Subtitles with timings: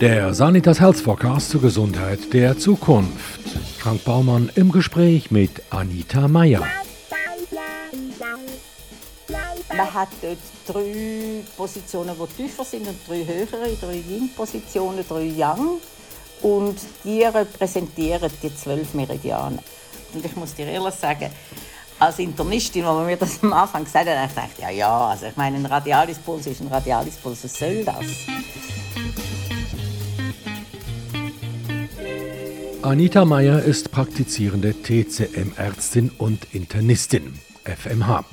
[0.00, 3.40] Der Sanitas Health Forecast zur Gesundheit der Zukunft.
[3.78, 6.62] Frank Baumann im Gespräch mit Anita Meyer.
[9.76, 15.80] Man hat dort drei Positionen, die tiefer sind und drei höhere, drei Yin-Positionen, drei Yang.
[16.42, 19.58] Und die repräsentieren die zwölf Meridiane.
[20.14, 21.30] Und ich muss dir ehrlich sagen,
[21.98, 25.26] als Internistin, als man mir das am Anfang gesagt hat, dachte ich, ja, ja, also
[25.26, 27.96] ich meine, ein Radialispuls ist ein Radialispuls, was soll das?
[32.82, 37.34] Anita Meyer ist praktizierende TCM-Ärztin und Internistin.
[37.64, 38.24] FMH.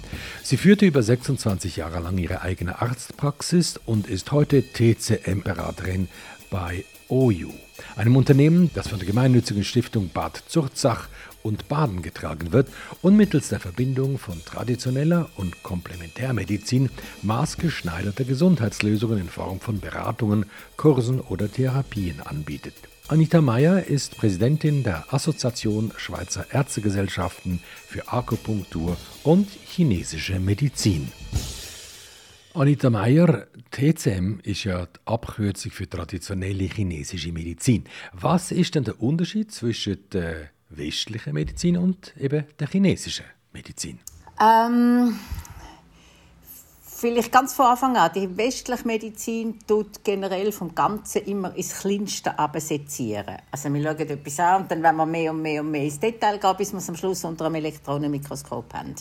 [0.44, 6.08] Sie führte über 26 Jahre lang ihre eigene Arztpraxis und ist heute TCM-Beraterin
[6.52, 7.54] bei OU,
[7.96, 11.10] einem Unternehmen, das von der gemeinnützigen Stiftung Bad Zurzach
[11.44, 12.70] und Baden getragen wird
[13.02, 16.92] und mittels der Verbindung von traditioneller und Komplementärmedizin
[17.24, 20.46] maßgeschneiderte Gesundheitslösungen in Form von Beratungen,
[20.78, 22.76] Kursen oder Therapien anbietet.
[23.08, 31.12] Anita Meyer ist Präsidentin der Assoziation Schweizer Ärztegesellschaften für Akupunktur und chinesische Medizin.
[32.56, 37.84] Anita Meyer, TCM ist ja die Abkürzung für traditionelle chinesische Medizin.
[38.12, 44.00] Was ist denn der Unterschied zwischen der westlichen Medizin und eben der chinesischen Medizin?
[44.42, 45.20] Ähm,
[47.06, 48.10] Vielleicht ganz von Anfang an.
[48.16, 53.38] Die westliche Medizin tut generell vom Ganzen immer ins Kleinste absezieren.
[53.52, 56.00] Also wir schauen etwas an und dann wenn wir mehr und mehr und mehr ins
[56.00, 58.96] Detail gehen, bis wir es am Schluss unter einem Elektronenmikroskop haben.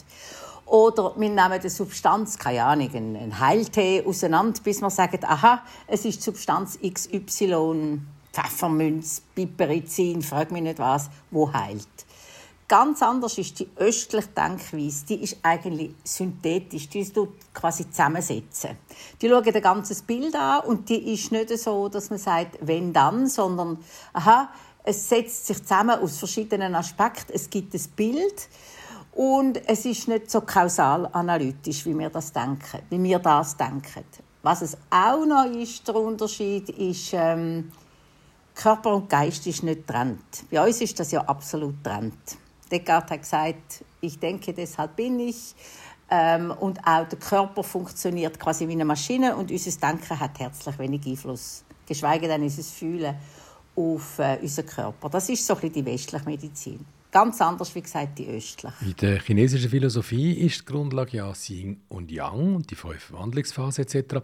[0.67, 6.05] Oder wir nehmen eine Substanz, keine Ahnung, einen Heiltee auseinander, bis wir sagen, aha, es
[6.05, 8.03] ist Substanz XY,
[8.35, 12.04] Pfeffermünz, Piperizin, frag mich nicht was, wo heilt.
[12.67, 15.05] Ganz anders ist die östliche Denkweise.
[15.07, 16.89] Die ist eigentlich synthetisch.
[16.89, 18.79] Die tut quasi zusammensetzen.
[19.21, 22.93] Die schauen ein ganzes Bild an und die ist nicht so, dass man sagt, wenn
[22.93, 23.79] dann, sondern
[24.15, 24.49] aha,
[24.83, 27.33] es setzt sich zusammen aus verschiedenen Aspekten.
[27.35, 28.49] Es gibt ein Bild
[29.13, 34.05] und es ist nicht so kausal analytisch, wie wir das denken, wie wir das denken.
[34.43, 37.73] Was es auch noch ist, der Unterschied ist, ähm,
[38.55, 40.45] Körper und Geist ist nicht trennt.
[40.51, 42.39] Bei uns ist das ja absolut trennt.
[42.71, 45.55] Descartes hat gesagt, ich denke, deshalb bin ich.
[46.11, 50.79] Ähm, und auch der Körper funktioniert quasi wie eine Maschine und unser Denken hat herzlich
[50.79, 53.15] wenig Einfluss, geschweige denn unser Fühlen
[53.75, 55.09] auf äh, unseren Körper.
[55.09, 56.85] Das ist so ein bisschen die westliche Medizin.
[57.11, 58.75] Ganz anders, wie gesagt, die östliche.
[58.85, 63.85] In der chinesischen Philosophie ist die Grundlage ja Yin und Yang und die fünf Wandlungsphasen
[63.85, 64.17] etc.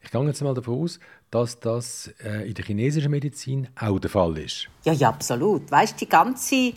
[0.00, 4.10] Ich gehe jetzt mal davon aus, dass das äh, in der chinesischen Medizin auch der
[4.10, 4.68] Fall ist.
[4.84, 5.68] Ja, ja, absolut.
[5.72, 6.72] Weißt die ganze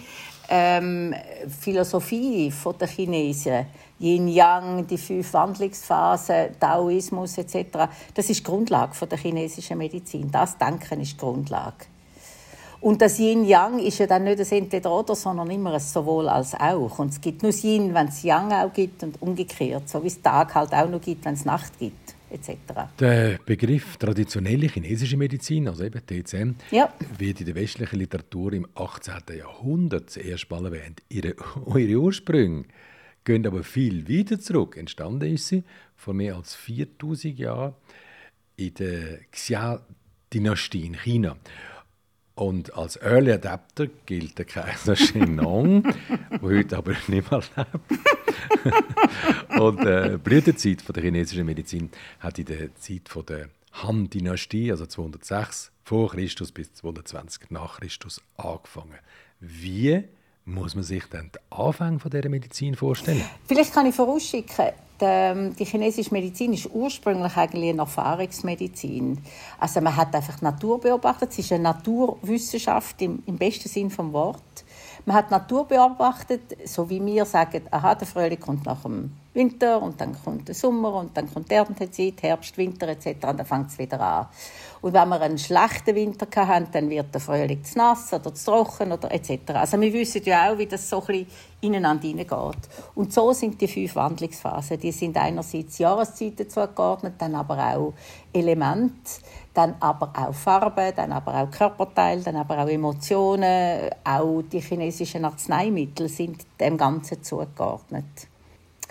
[0.50, 1.14] ähm,
[1.48, 3.66] Philosophie der Chinesen,
[4.00, 10.32] Yin-Yang, die fünf Wandlungsphasen, Taoismus etc., das ist die Grundlage der chinesischen Medizin.
[10.32, 11.86] Das Denken ist die Grundlage.
[12.82, 16.98] Und das Yin-Yang ist ja dann nicht das Entweder-Oder, sondern immer ein Sowohl als auch.
[16.98, 19.90] Und es gibt nur das Yin, wenn es Yang auch gibt und umgekehrt.
[19.90, 22.16] So wie es Tag halt auch noch gibt, wenn es Nacht gibt.
[22.32, 22.58] Etc.
[23.00, 26.94] Der Begriff traditionelle chinesische Medizin, also eben TCM, ja.
[27.18, 29.14] wird in der westlichen Literatur im 18.
[29.38, 31.02] Jahrhundert zuerst mal erwähnt.
[31.10, 31.36] Ihre,
[31.76, 32.66] ihre Ursprünge
[33.24, 34.78] gehen aber viel weiter zurück.
[34.78, 35.64] Entstanden ist sie
[35.96, 37.74] vor mehr als 4000 Jahren
[38.58, 41.38] in der Xia-Dynastie in China.
[42.40, 47.52] Und als Early Adapter gilt der Kaiser Shennong, der heute aber nicht mehr lebt.
[49.60, 51.90] Und äh, die Blütezeit der chinesischen Medizin
[52.22, 58.22] hat in der Zeit von der Han-Dynastie, also 206 vor Christus bis 220 nach Christus,
[58.38, 59.00] angefangen.
[59.42, 60.06] Wie
[60.46, 63.26] muss man sich dann den Anfang von dieser Medizin vorstellen?
[63.50, 64.70] Vielleicht kann ich vorausschicken,
[65.02, 69.20] ähm, die chinesische Medizin ist ursprünglich eigentlich eine Erfahrungsmedizin.
[69.60, 71.32] Also man hat einfach Natur beobachtet.
[71.32, 74.42] Es ist eine Naturwissenschaft im, im besten Sinn vom Wort.
[75.06, 79.82] Man hat Natur beobachtet, so wie wir sagen, aha, der Frühling kommt nach dem Winter
[79.82, 83.08] und dann kommt der Sommer und dann kommt die Erntezeit, Herbst, Winter etc.
[83.28, 84.28] und dann fängt es wieder an.
[84.82, 88.52] Und wenn wir einen schlechten Winter haben, dann wird der Frühling zu nass oder zu
[88.52, 89.52] trocken oder etc.
[89.54, 91.28] Also wir wissen ja auch, wie das so ein bisschen
[91.62, 92.70] ineinander hineingeht.
[92.96, 94.80] Und so sind die fünf Wandlungsphasen.
[94.80, 97.94] Die sind einerseits Jahreszeiten zugeordnet, dann aber auch
[98.32, 98.94] Elemente,
[99.60, 103.90] dann aber auch Farben, dann aber auch Körperteile, dann aber auch Emotionen.
[104.04, 108.06] Auch die chinesischen Arzneimittel sind dem Ganzen zugeordnet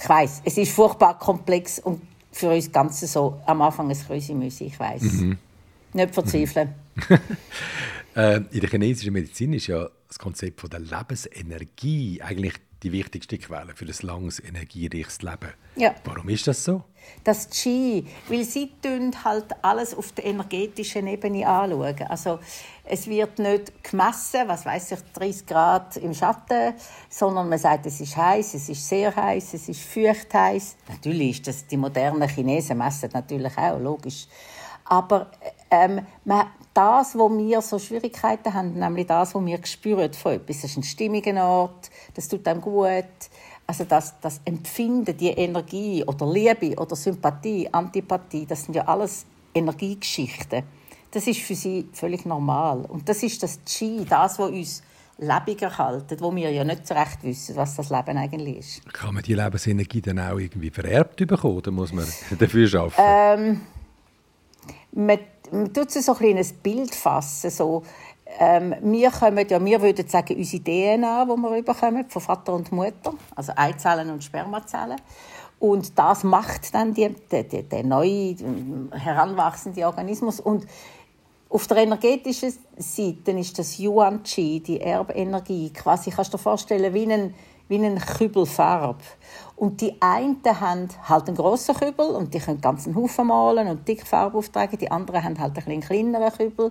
[0.01, 2.01] ich weiß, es ist furchtbar komplex und
[2.31, 5.03] für uns Ganze so am Anfang ein Krösimüsi, ich weiß.
[5.03, 5.39] Mhm.
[5.93, 6.75] Nicht verzweifeln.
[8.19, 13.39] Äh, in der chinesischen Medizin ist ja das Konzept von der Lebensenergie eigentlich die wichtigste
[13.39, 15.53] Quelle für ein langes, energiereiches Leben.
[15.77, 15.95] Ja.
[16.03, 16.83] Warum ist das so?
[17.23, 18.71] Das Qi, weil sie
[19.25, 22.03] halt alles auf der energetischen Ebene anschauen.
[22.09, 22.41] Also
[22.83, 26.75] es wird nicht gemessen, was weiß ich, 30 Grad im Schatten,
[27.09, 30.77] sondern man sagt, es ist heiß, es ist sehr heiß, es ist feucht heiß.
[30.89, 34.27] Natürlich ist das die modernen Chinesen messen natürlich auch logisch,
[34.87, 35.31] aber
[35.71, 36.47] ähm, man,
[36.79, 40.77] das, wo wir so Schwierigkeiten haben, nämlich das, wo wir spüren von etwas, das ist
[40.77, 43.05] ein stimmiger Ort, das tut einem gut,
[43.67, 49.27] also das, das Empfinden, die Energie oder Liebe oder Sympathie, Antipathie, das sind ja alles
[49.53, 50.63] Energiegeschichten.
[51.11, 52.85] Das ist für sie völlig normal.
[52.87, 54.83] Und das ist das Qi, das, was uns
[55.19, 58.93] lebendiger halten, wo wir ja nicht so recht wissen, was das Leben eigentlich ist.
[58.93, 62.07] Kann man die Lebensenergie dann auch irgendwie vererbt bekommen oder muss man
[62.39, 63.03] dafür arbeiten?
[63.43, 63.61] Ähm,
[64.93, 65.19] man,
[65.53, 67.83] man tut so ein Bild fassen, so,
[68.39, 72.71] ähm, wir kommen ja, wir würden sagen, unsere DNA, die wir bekommen, von Vater und
[72.73, 75.01] Mutter, also Eizellen und Spermazellen.
[75.59, 78.37] Und das macht dann die, der, der, der neue,
[78.93, 80.39] heranwachsende Organismus.
[80.39, 80.67] Und
[81.49, 86.95] auf der energetischen Seite ist das Yuan Qi, die Erbenergie, quasi, kannst du dir vorstellen,
[86.95, 87.35] wie ein,
[87.69, 89.03] wie ein Kübel Farbe.
[89.59, 93.89] Und die einen haben halt einen grossen Kübel und die können ganzen Haufen malen und
[93.89, 94.79] dick Farbe auftragen.
[94.79, 96.71] Die anderen haben halt einen kleineren Kübel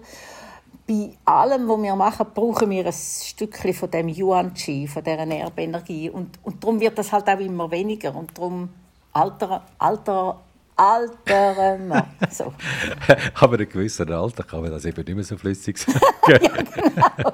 [0.88, 5.28] bei allem, was wir machen, brauchen wir ein Stückchen von dem Yuan Chi, von dieser
[5.28, 6.10] Erbenergie.
[6.10, 8.16] Und, und darum wird das halt auch immer weniger.
[8.16, 8.69] Und darum
[9.12, 10.40] alter, alter,
[10.78, 12.08] altern wir.
[12.32, 12.54] So.
[13.34, 16.00] Aber ein gewisser Alter kann man das eben nicht mehr so flüssig sagen.
[16.28, 17.34] ja, genau.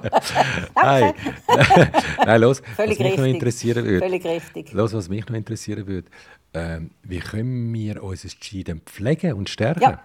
[0.76, 1.14] Nein.
[2.26, 3.18] Nein, los, Völlig was mich richtig.
[3.18, 4.06] noch interessieren würde.
[4.06, 4.72] Völlig richtig.
[4.74, 6.10] Los, was mich noch interessieren würde,
[6.54, 9.82] ähm, wie können wir unser Qi denn pflegen und stärken?
[9.82, 10.00] Ja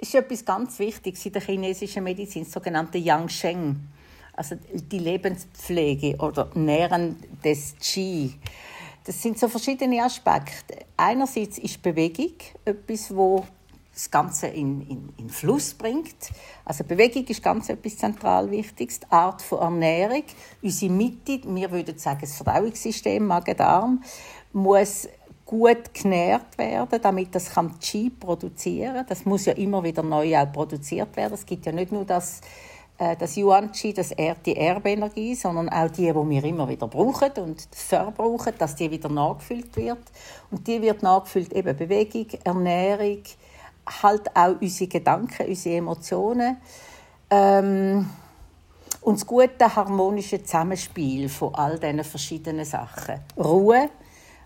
[0.00, 3.76] ist etwas ganz Wichtiges in der chinesischen Medizin, das sogenannte Yangsheng,
[4.32, 8.34] also die Lebenspflege oder Nähren des Qi.
[9.04, 10.84] Das sind so verschiedene Aspekte.
[10.96, 13.44] Einerseits ist Bewegung etwas, wo
[13.92, 16.30] das Ganze in, in, in Fluss bringt.
[16.64, 19.00] Also Bewegung ist ganz etwas zentral Wichtiges.
[19.00, 20.22] Die Art von Ernährung,
[20.62, 24.02] unsere Mitte, wir würden sagen das Verdauungssystem, Magen-Darm,
[24.52, 25.08] muss
[25.44, 29.04] gut genährt werden, damit das kann Qi produzieren.
[29.08, 31.34] Das muss ja immer wieder neu auch produziert werden.
[31.34, 32.40] Es gibt ja nicht nur das,
[33.00, 36.86] äh, das Yuan Qi, das er, die Erbenergie, sondern auch die, die wir immer wieder
[36.86, 40.02] brauchen und verbrauchen, dass die wieder nachgefüllt wird.
[40.50, 43.22] Und die wird nachgefüllt eben Bewegung, Ernährung,
[44.02, 46.58] halt auch unsere Gedanken, unsere Emotionen.
[47.30, 48.10] Ähm,
[49.00, 53.20] und das gute harmonische Zusammenspiel von all diesen verschiedenen Sachen.
[53.34, 53.88] Ruhe,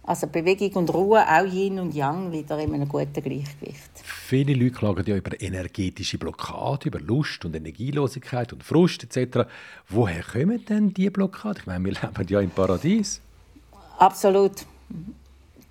[0.07, 3.91] also Bewegung und Ruhe, auch Yin und Yang, wieder in einem guten Gleichgewicht.
[4.03, 9.49] Viele Leute klagen ja über energetische Blockade, über Lust und Energielosigkeit und Frust etc.
[9.89, 11.61] Woher kommen denn diese Blockaden?
[11.61, 13.21] Ich meine, wir leben ja im Paradies.
[13.99, 14.67] Absolut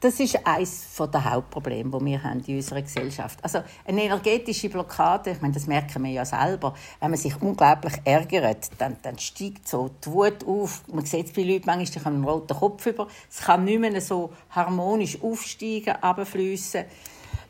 [0.03, 3.39] das ist eines der Hauptprobleme, die wir haben in unserer Gesellschaft.
[3.41, 7.93] Also eine energetische Blockade, ich meine, das merken wir ja selber, wenn man sich unglaublich
[8.03, 10.83] ärgert, dann, dann steigt so die Wut auf.
[10.91, 13.07] Man sieht es bei Leuten manchmal, die haben einen roten Kopf über.
[13.31, 16.83] Es kann nicht mehr so harmonisch aufsteigen, runterfliessen.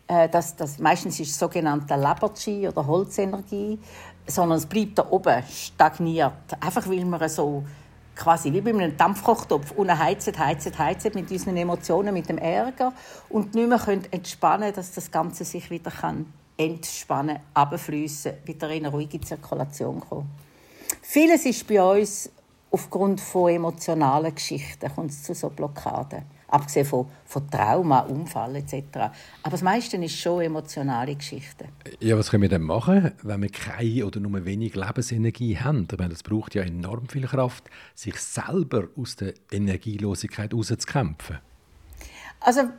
[0.07, 3.79] Äh, das, das, meistens ist es sogenannte Leberchi oder Holzenergie,
[4.27, 6.33] sondern es bleibt da oben stagniert.
[6.59, 7.63] Einfach weil man so
[8.15, 9.71] quasi wie bei einem Dampfkochtopf.
[9.71, 12.94] Unten heizen, heizen, heizen mit unseren Emotionen, mit dem Ärger.
[13.30, 16.25] Und nicht mehr können entspannen, dass das Ganze sich wieder kann
[16.58, 20.29] entspannen, abfließen, wieder in eine ruhige Zirkulation kommen.
[21.01, 22.29] Vieles ist bei uns
[22.72, 28.75] aufgrund von emotionalen Geschichten kommt es zu so Blockaden abgesehen von, von Trauma, Unfall etc.
[29.41, 31.67] Aber das meiste ist schon emotionale Geschichten.
[32.00, 35.88] Ja, was können wir denn machen, wenn wir keine oder nur wenig Lebensenergie haben?
[35.91, 37.63] Ich meine, das braucht ja enorm viel Kraft,
[37.95, 41.39] sich selber aus der Energielosigkeit rauszukämpfen.
[42.39, 42.69] Also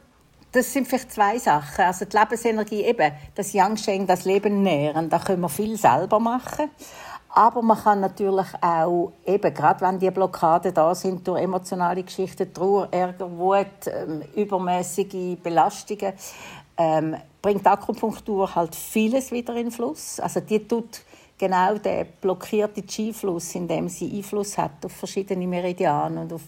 [0.52, 1.84] das sind vielleicht zwei Sachen.
[1.84, 6.70] Also die Lebensenergie eben, das Yangsheng, das Leben nähren, da können wir viel selber machen.
[7.36, 12.54] Aber man kann natürlich auch, eben, gerade wenn die Blockaden da sind, durch emotionale Geschichten,
[12.54, 16.12] Trauer, Ärger, Wut, ähm, übermäßige Belastungen,
[16.76, 20.20] ähm, bringt Akupunktur halt vieles wieder in Fluss.
[20.20, 21.00] Also die tut
[21.36, 26.42] genau den blockierten Qi-Fluss, indem sie Einfluss hat auf verschiedene Meridiane und auf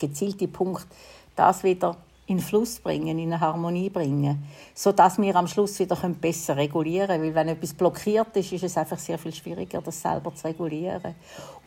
[0.00, 0.88] gezielte Punkte,
[1.36, 1.96] das wieder
[2.28, 4.44] in Fluss bringen, in eine Harmonie bringen,
[4.74, 7.24] so dass wir am Schluss wieder besser regulieren können.
[7.24, 11.14] Weil wenn etwas blockiert ist, ist es einfach sehr viel schwieriger, das selber zu regulieren.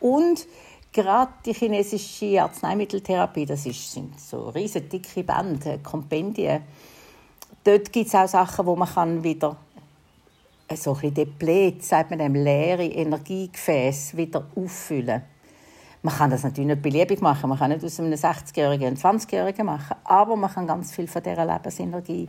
[0.00, 0.46] Und
[0.92, 6.62] gerade die chinesische Arzneimitteltherapie, das ist, sind so riesige dicke Bände, Kompendien.
[7.64, 9.56] Dort gibt es auch Sachen, wo man kann wieder
[10.74, 15.22] so ein deplet, sagt man dem, leere Energiegefäß wieder auffüllen.
[16.02, 17.48] Man kann das natürlich nicht beliebig machen.
[17.48, 19.96] Man kann nicht aus einem 60-Jährigen einen 20-Jährigen machen.
[20.04, 22.28] Aber man kann ganz viel von dieser Lebensenergie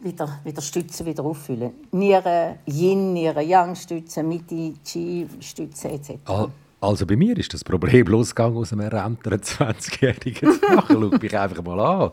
[0.00, 1.72] wieder, wieder stützen, wieder auffüllen.
[1.92, 6.50] Nieren Yin, Nieren Yang stützen, Mitte Qi stützen etc.
[6.80, 11.10] Also bei mir ist das Problem losgegangen aus einem errenteren 20-Jährigen zu machen.
[11.10, 12.10] Schau mich einfach mal an.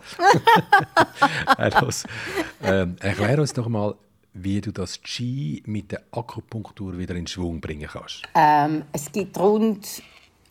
[1.58, 2.08] also,
[2.64, 3.94] ähm, erklär uns doch mal,
[4.34, 8.24] wie du das Qi mit der Akupunktur wieder in Schwung bringen kannst.
[8.34, 10.02] Ähm, es gibt rund,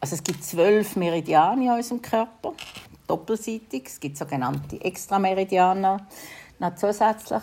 [0.02, 2.54] also es gibt zwölf Meridiane in unserem Körper,
[3.06, 3.84] doppelseitig.
[3.86, 6.04] Es gibt sogenannte Extrameridianer
[6.58, 7.42] noch zusätzlich.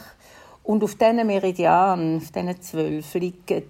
[0.63, 3.63] Und auf diesen Meridianen, auf diesen zwölf, liegen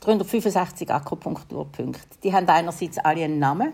[0.00, 2.18] 365 Akupunkturpunkte.
[2.24, 3.72] Die haben einerseits alle einen Namen.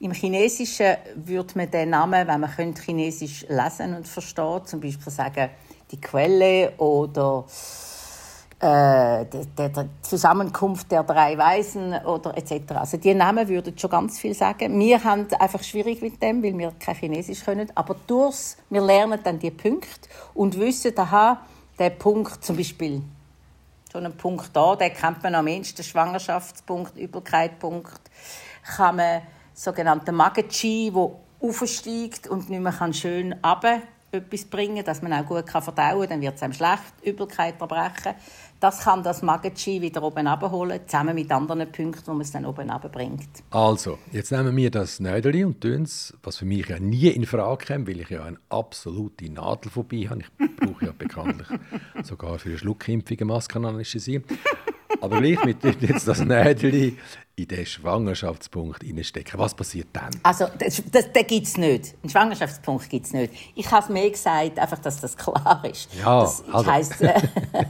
[0.00, 5.48] Im Chinesischen würde man den Namen, wenn man Chinesisch lesen und verstehen, zum Beispiel sagen
[5.90, 7.46] die Quelle oder
[8.66, 12.72] äh, die, Zusammenkunft der drei Weisen oder etc.
[12.74, 14.78] Also die Namen würden schon ganz viel sagen.
[14.78, 17.70] Wir haben einfach schwierig mit dem, weil wir kein Chinesisch können.
[17.74, 21.40] Aber durchs, wir lernen dann die Punkte und wissen, aha,
[21.78, 23.02] der Punkt zum Beispiel
[23.92, 28.00] so einen Punkt da, den kennt man am ehesten, Schwangerschaftspunkt, Übelkeitpunkt,
[28.76, 29.22] kann man
[29.54, 33.82] sogenannte Magen-Chi, wo aufsteigt und nicht mehr schön runter
[34.12, 38.14] etwas bringen, dass man auch gut verdauen kann, dann wird es einem schlecht, Übelkeit erbrechen.
[38.58, 42.46] Das kann das Magen-Chi wieder oben abholen, zusammen mit anderen Punkten, wo man es dann
[42.46, 43.28] oben bringt.
[43.50, 47.26] Also, jetzt nehmen wir das Nädeli und tun es, was für mich ja nie in
[47.26, 50.22] Frage kommt, weil ich ja eine absolute Nadelphobie habe.
[50.38, 51.48] Ich brauche ja bekanntlich
[52.02, 54.24] sogar für eine Schluckimpfung eine Maske analysieren.
[55.00, 56.96] Aber gleich mit jetzt das Nädeli
[57.36, 59.38] in den Schwangerschaftspunkt reinstecken.
[59.38, 60.10] Was passiert dann?
[60.22, 61.94] Also, das, das, das gibt es nicht.
[62.02, 63.32] Einen Schwangerschaftspunkt gibt es nicht.
[63.54, 65.88] Ich habe es mir gesagt, einfach, dass das klar ist.
[65.94, 66.70] Ja, das also.
[66.70, 67.20] heisst, äh,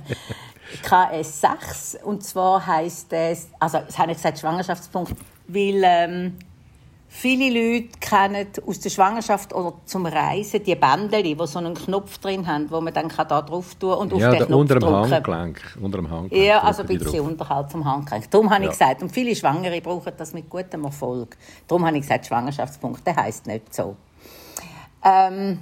[0.84, 2.02] KS6.
[2.02, 5.14] Und zwar heisst es, also, das habe ich gesagt, Schwangerschaftspunkt,
[5.48, 6.36] weil ähm,
[7.18, 12.18] Viele Leute kennen aus der Schwangerschaft oder zum Reisen die Bänder, die so einen Knopf
[12.18, 14.80] drin haben, wo man dann da drauf tun und auf ja, den Knopf unter dem
[14.82, 15.12] drücken.
[15.12, 16.46] Handgelenk, unter dem Handgelenk.
[16.46, 18.30] Ja, also ein bisschen unterhalb vom Handgelenk.
[18.30, 18.70] Darum habe ja.
[18.70, 21.38] ich gesagt, und viele Schwangere brauchen das mit gutem Erfolg.
[21.66, 23.96] Darum habe ich gesagt, Schwangerschaftspunkt, der heisst nicht so.
[25.02, 25.60] Ähm,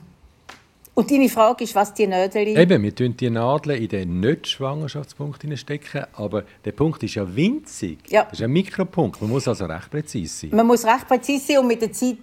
[0.94, 2.56] und deine Frage ist, was die Nädel...
[2.56, 7.98] Eben, wir tun die Nadeln in den Nicht-Schwangerschaftspunkt stecken, aber der Punkt ist ja winzig.
[8.08, 8.24] Ja.
[8.24, 9.20] Das ist ein Mikropunkt.
[9.20, 10.50] Man muss also recht präzise sein.
[10.56, 12.18] Man muss recht präzise sein und mit der Zeit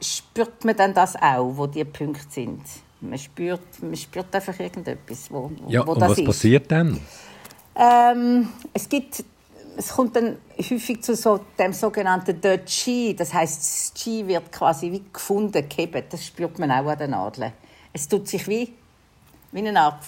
[0.00, 2.60] spürt man dann das auch, wo die Punkte sind.
[3.00, 6.24] Man spürt, man spürt einfach irgendetwas, wo, ja, wo und das was ist.
[6.24, 7.00] passiert dann?
[7.76, 9.24] Ähm, es gibt
[9.76, 13.14] es kommt dann häufig zu so dem sogenannten Chi.
[13.16, 16.12] Das heißt, das Chi wird quasi wie gefunden, gehebt.
[16.12, 17.52] Das spürt man auch an den Nadeln.
[17.96, 18.74] Es tut sich wie,
[19.52, 20.02] wie eine Art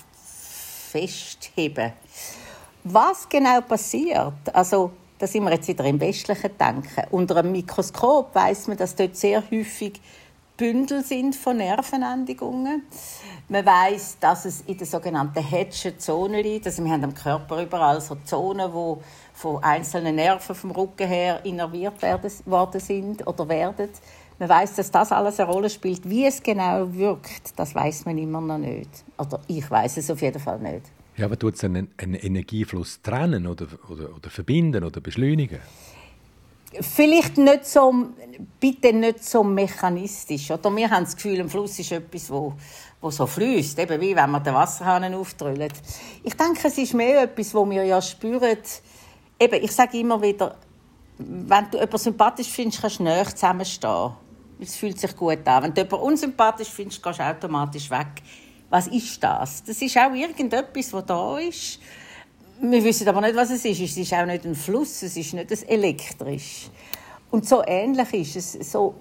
[0.90, 1.92] festheben.
[2.82, 7.04] Was genau passiert, also da sind wir jetzt wieder im westlichen Denken.
[7.12, 10.00] Unter einem Mikroskop weiß man, dass dort sehr häufig
[10.56, 12.82] Bündel sind von Nervenendigungen.
[13.48, 16.66] Man weiß, dass es in der sogenannten Hedge Zone liegt.
[16.66, 19.00] Also wir haben am Körper überall so Zonen, wo
[19.32, 23.90] von einzelnen Nerven vom Rücken her innerviert werden, worden sind oder werden.
[24.38, 26.08] Man weiß, dass das alles eine Rolle spielt.
[26.08, 28.90] Wie es genau wirkt, das weiß man immer noch nicht.
[29.18, 30.82] Oder ich weiß es auf jeden Fall nicht.
[31.16, 35.60] Ja, aber tut es einen, einen Energiefluss trennen oder, oder, oder verbinden oder beschleunigen?
[36.80, 37.94] Vielleicht nicht so,
[38.60, 40.50] bitte nicht so mechanistisch.
[40.50, 42.52] Oder wir haben das Gefühl, ein Fluss ist etwas, wo,
[43.00, 45.72] wo so fließt, eben wie wenn man den Wasserhahn auftrüllt.
[46.22, 48.58] Ich denke, es ist mehr etwas, wo wir ja spüren.
[49.40, 50.56] Eben, ich sage immer wieder,
[51.18, 54.12] wenn du jemanden sympathisch findest, kannst du näher zusammenstehen.
[54.58, 55.64] Es fühlt sich gut an.
[55.64, 58.22] Wenn du jemanden unsympathisch findest, gehst du automatisch weg.
[58.70, 59.62] Was ist das?
[59.64, 61.78] Das ist auch irgendetwas, was da ist.
[62.60, 63.80] Wir wissen aber nicht, was es ist.
[63.80, 66.70] Es ist auch nicht ein Fluss, es ist nicht ein elektrisch.
[67.30, 68.72] Und so ähnlich ist es.
[68.72, 68.94] So,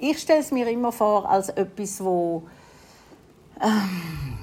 [0.00, 2.42] ich stelle es mir immer vor als etwas, wo
[3.62, 4.38] ähm,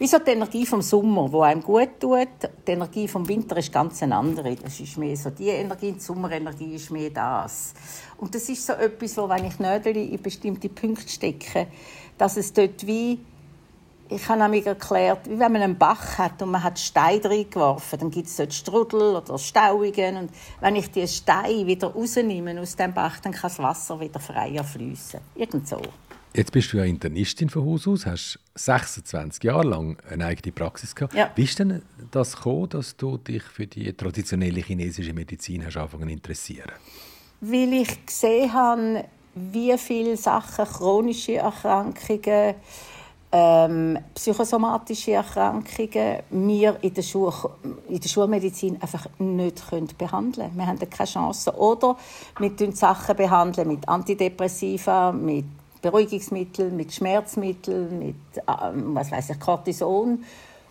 [0.00, 2.26] wie so die Energie vom Sommer, die einem gut tut.
[2.66, 4.56] Die Energie vom Winter ist ganz eine andere.
[4.56, 7.74] Das ist mehr so die Energie, die Sommerenergie ist mehr das.
[8.16, 11.66] Und das ist so etwas, wo, wenn ich Nägel in bestimmte Punkte stecke,
[12.16, 13.20] dass es dort wie
[14.08, 17.98] ich habe nämlich erklärt, wie wenn man einen Bach hat und man hat Steine reingeworfen,
[18.00, 20.30] dann gibt es dort Strudel oder Stauungen und
[20.60, 24.64] wenn ich die Steine wieder rausnehme aus dem Bach, dann kann das Wasser wieder freier
[24.64, 25.20] fließen.
[25.36, 25.80] Irgend so.
[26.32, 30.94] Jetzt bist du ja Internistin von Haus aus, hast 26 Jahre lang eine eigene Praxis
[30.94, 31.14] gehabt.
[31.14, 31.30] Ja.
[31.34, 31.82] Wie ist denn
[32.12, 36.70] das gekommen, dass du dich für die traditionelle chinesische Medizin hast angefangen interessieren?
[37.40, 42.54] Weil ich gesehen habe, wie viele Sachen, chronische Erkrankungen,
[43.32, 47.32] ähm, psychosomatische Erkrankungen wir in der, Schul
[47.88, 51.52] in der Schulmedizin einfach nicht können behandeln Wir haben keine Chance.
[51.56, 51.96] Oder
[52.38, 55.44] wir behandeln Sachen behandeln mit Antidepressiva, mit
[55.82, 60.24] Beruhigungsmitteln, mit Schmerzmitteln, mit ähm, was weiß ich, Cortison,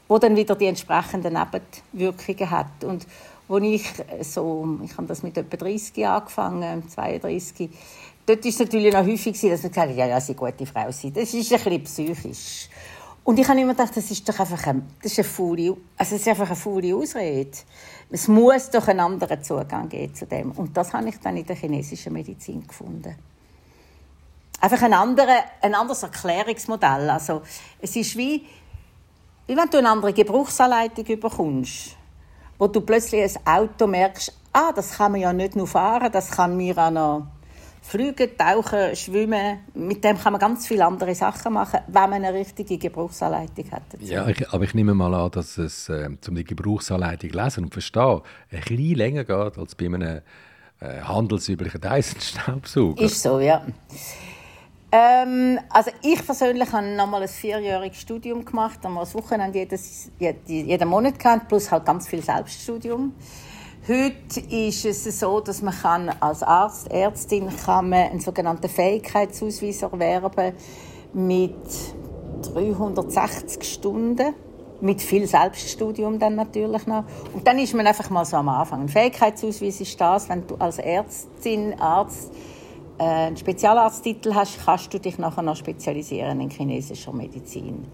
[0.07, 2.83] wo dann wieder die entsprechenden Nebenwirkungen hat.
[2.83, 3.05] Und
[3.47, 3.83] wo ich
[4.21, 7.69] so, ich habe das mit etwa 30 angefangen, 32,
[8.25, 10.91] dort war es natürlich noch häufig, dass man gesagt hat, ja, ja, sie gute Frau
[10.91, 11.13] sein.
[11.13, 12.69] Das ist ein bisschen psychisch.
[13.23, 16.15] Und ich habe immer gedacht, das ist doch einfach ein, das ist eine faule, also
[16.15, 17.51] das ist einfach eine faule Ausrede.
[18.09, 20.51] Es muss doch einen anderen Zugang geben zu dem.
[20.51, 23.15] Und das habe ich dann in der chinesischen Medizin gefunden.
[24.61, 27.09] Einfach ein, andere, ein anderes Erklärungsmodell.
[27.09, 27.41] Also,
[27.79, 28.45] es ist wie,
[29.47, 31.95] wie wenn du eine andere Gebrauchsanleitung bekommst,
[32.57, 36.31] wo du plötzlich ein Auto merkst, ah, das kann man ja nicht nur fahren, das
[36.31, 37.27] kann mir auch noch
[37.81, 42.33] Fliegen, Tauchen, Schwimmen, mit dem kann man ganz viele andere Sachen machen, wenn man eine
[42.33, 43.83] richtige Gebrauchsanleitung hat.
[43.91, 44.05] Dazu.
[44.05, 47.73] Ja, ich, aber ich nehme mal an, dass es, äh, um die Gebrauchsanleitung lesen und
[47.73, 50.21] verstehen, ein bisschen länger geht als bei einem
[50.81, 53.01] äh, handelsüblichen Dyson-Staubsauger.
[53.01, 53.65] Ist so, ja.
[54.91, 60.12] Ähm, also ich persönlich habe nochmal ein vierjähriges Studium gemacht, wir das Wochenende jedes,
[60.48, 63.13] jeden Monat gehabt, plus halt ganz viel Selbststudium.
[63.88, 69.84] Heute ist es so, dass man kann als Arzt, Ärztin kann man einen sogenannten Fähigkeitsausweis
[69.84, 70.53] erwerben
[71.13, 71.55] mit
[72.53, 74.34] 360 Stunden
[74.81, 77.03] mit viel Selbststudium dann natürlich noch.
[77.34, 78.81] Und dann ist man einfach mal so am Anfang.
[78.81, 82.31] Ein Fähigkeitsausweis ist das, wenn du als Ärztin, Arzt
[82.99, 87.85] einen Spezialarzttitel hast, kannst du dich nachher noch spezialisieren in chinesischer Medizin.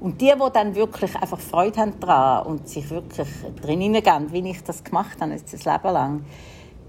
[0.00, 3.28] Und die, die dann wirklich einfach Freude haben daran und sich wirklich
[3.62, 6.24] drin hineingehen, wie ich das gemacht habe, jetzt ein Leben lang,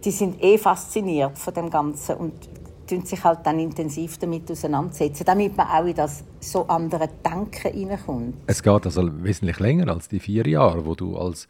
[0.03, 2.33] die sind eh fasziniert von dem Ganzen und
[2.87, 7.71] tun sich halt dann intensiv damit auseinandersetzen, damit man auch in das so andere Denken
[7.71, 8.35] hineinkommt.
[8.47, 11.47] Es geht also wesentlich länger als die vier Jahre, wo du als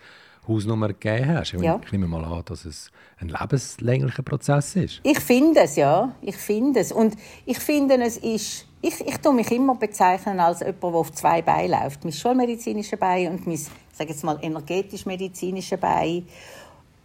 [0.48, 1.54] Hausnummer gegeben hast.
[1.54, 1.80] Ich, ja.
[1.84, 5.02] ich nehme mal an, dass es ein lebenslänglicher Prozess ist.
[5.04, 6.16] Ich finde es, ja.
[6.22, 6.92] Ich finde es.
[6.92, 8.66] Und ich finde, es ist...
[8.80, 12.04] Ich, ich tue mich immer bezeichnen als jemand, der auf zwei Beinen läuft.
[12.04, 16.28] Mein schulmedizinische Bein und mein, sage jetzt mal, energetisch-medizinische Bein.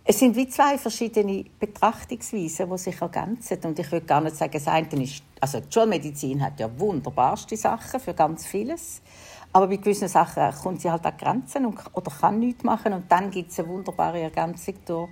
[0.05, 3.59] Es sind wie zwei verschiedene Betrachtungsweisen, die sich ergänzen.
[3.65, 5.23] Und ich würde gar nicht sagen, das eine ist...
[5.41, 9.01] Also die Schulmedizin hat ja wunderbarste Sachen für ganz vieles.
[9.53, 12.93] Aber bei gewissen Sachen kommt sie halt an Grenzen und, oder kann nichts machen.
[12.95, 15.11] Und dann gibt es eine wunderbare Ergänzung durch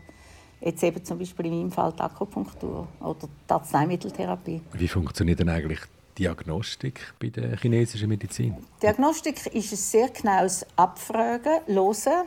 [0.60, 4.60] jetzt eben zum Beispiel in meinem Fall die Akupunktur oder die Arzneimitteltherapie.
[4.72, 5.80] Wie funktioniert denn eigentlich
[6.18, 8.56] Diagnostik bei der chinesischen Medizin?
[8.82, 12.26] Diagnostik ist ein sehr genaues Abfragen, Hören,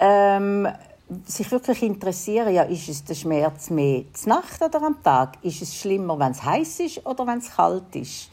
[0.00, 0.68] ähm,
[1.26, 5.36] sich wirklich interessieren, ja, ist es der Schmerz mehr zur Nacht oder am Tag?
[5.42, 8.30] Ist es schlimmer, wenn es heiß ist oder wenn es kalt ist?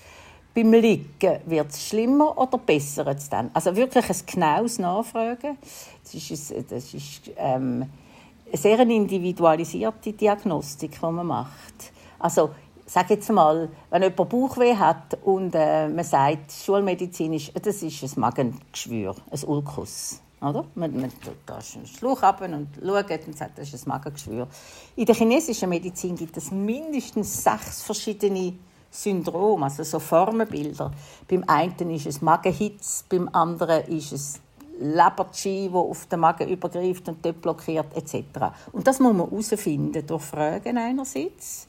[0.53, 3.51] Beim Liegen wird es schlimmer oder besser es dann?
[3.53, 5.57] Also wirklich ein genaues Nachfragen.
[6.03, 7.89] Das ist, das ist ähm,
[8.47, 11.93] eine sehr individualisierte Diagnostik, die man macht.
[12.19, 12.49] Also
[12.85, 18.19] sag jetzt mal, wenn jemand Bauchweh hat und äh, man sagt, schulmedizinisch, das ist ein
[18.19, 20.19] Magengeschwür, ein Ulkus.
[20.41, 20.65] Oder?
[20.75, 21.11] Man, man
[21.45, 24.47] da einen Schluch ab und schaut und sagt, das ist ein Magengeschwür.
[24.97, 28.55] In der chinesischen Medizin gibt es mindestens sechs verschiedene
[28.91, 30.91] Syndrom, also so Formenbilder.
[31.29, 34.39] Beim einen ist es Magenhitz, beim anderen ist es
[34.81, 38.23] Leberchi, wo auf den Magen übergreift und dort blockiert etc.
[38.71, 41.67] Und das muss man herausfinden durch Fragen einerseits,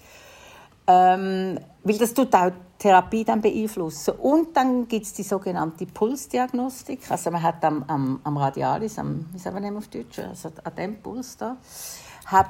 [0.87, 4.15] ähm, weil das tut auch die Therapie dann beeinflussen.
[4.15, 7.11] Und dann gibt es die sogenannte Pulsdiagnostik.
[7.11, 10.75] Also man hat am, am, am Radialis, am, wie sagen wir auf Deutsch, also an
[10.75, 11.57] dem Puls da,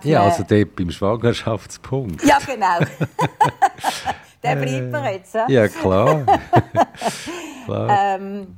[0.05, 2.23] ja, also dort beim Schwangerschaftspunkt.
[2.25, 2.79] Ja, genau.
[4.43, 5.35] Der bleibt mir jetzt.
[5.49, 6.25] Ja, klar.
[7.65, 8.17] klar.
[8.17, 8.57] Ähm,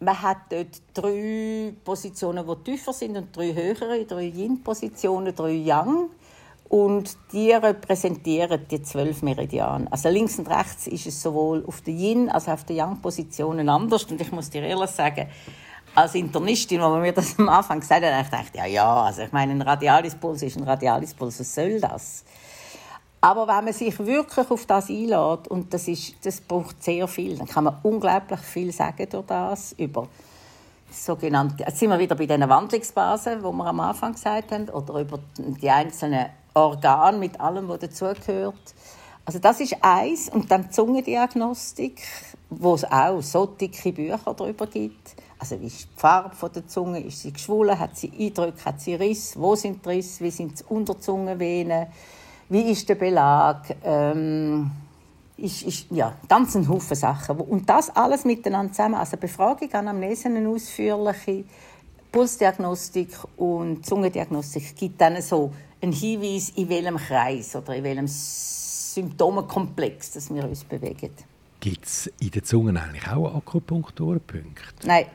[0.00, 6.08] man hat dort drei Positionen, die tiefer sind und drei höhere, drei Yin-Positionen, drei Yang.
[6.70, 9.88] Und die repräsentieren die zwölf Meridiane.
[9.90, 13.68] Also links und rechts ist es sowohl auf der Yin- als auch auf der Yang-Positionen
[13.68, 14.04] anders.
[14.04, 15.26] Und ich muss dir ehrlich sagen,
[15.96, 19.22] als Internistin, als man mir das am Anfang gesagt hat, ich dachte, ja, ja, also
[19.22, 22.24] ich meine, ein Radialispuls ist ein Radialispuls, was soll das?
[23.22, 27.36] Aber wenn man sich wirklich auf das einlädt, und das, ist, das braucht sehr viel,
[27.36, 30.08] dann kann man unglaublich viel sagen durch das, über
[30.90, 35.00] sogenannte, jetzt sind wir wieder bei diesen Wandlungsbasen, wo wir am Anfang gesagt haben, oder
[35.00, 38.74] über die einzelnen Organe mit allem, was dazugehört.
[39.24, 40.28] Also das ist eins.
[40.28, 42.02] Und dann die Zungendiagnostik,
[42.48, 45.14] wo es auch so dicke Bücher darüber gibt.
[45.38, 47.00] Also wie ist die Farbe der Zunge?
[47.00, 47.78] Ist sie geschwollen?
[47.78, 48.64] Hat sie Eindrücke?
[48.64, 49.38] Hat sie Riss?
[49.38, 50.24] Wo sind die Risse?
[50.24, 51.86] Wie sind die Unterzungenvenen?
[52.50, 53.76] Wie ist der Belag?
[53.84, 54.72] Ähm,
[55.36, 57.38] ist, ist ja, ganz ein Haufen Sachen.
[57.40, 58.96] Und das alles miteinander zusammen.
[58.96, 61.44] Also Befragung, Anamnese, eine ausführliche
[62.10, 70.10] Pulsdiagnostik und Zungendiagnostik gibt dann so einen Hinweis, in welchem Kreis oder in welchem Symptomenkomplex
[70.12, 71.12] dass wir uns bewegen.
[71.60, 74.86] Gibt es in der Zunge eigentlich auch Akupunkturpunkte?
[74.86, 75.06] Nein.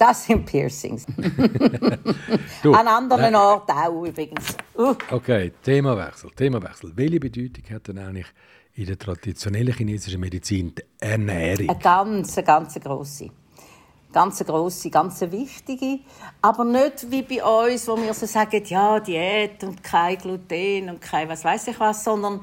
[0.00, 1.04] Das sind Piercings.
[2.64, 4.56] An anderen äh, Orten auch übrigens.
[4.74, 4.94] Uh.
[5.10, 6.92] Okay, Themawechsel, Themawechsel.
[6.96, 8.28] Welche Bedeutung hat denn eigentlich
[8.76, 11.68] in der traditionellen chinesischen Medizin die Ernährung?
[11.68, 13.28] Eine ganz, ganz grosse.
[14.10, 15.98] Ganz grosse, ganz wichtige.
[16.40, 21.02] Aber nicht wie bei uns, wo wir so sagen, ja, Diät und kein Gluten und
[21.02, 22.40] kein was weiß ich was, sondern